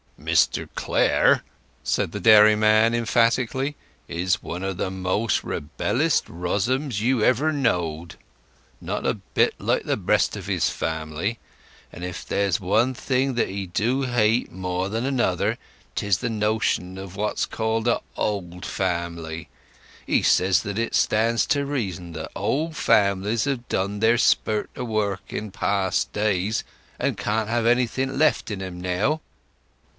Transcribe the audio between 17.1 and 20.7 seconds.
what's called a' old family. He says